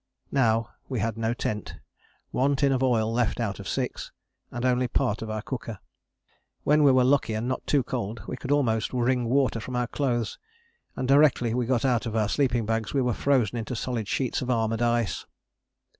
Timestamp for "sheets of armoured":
14.07-14.81